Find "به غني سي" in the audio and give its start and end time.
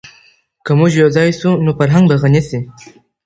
2.09-2.59